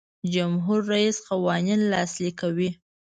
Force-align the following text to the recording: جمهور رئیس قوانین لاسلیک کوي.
جمهور 0.33 0.79
رئیس 0.93 1.17
قوانین 1.29 1.79
لاسلیک 1.91 2.35
کوي. 2.41 2.69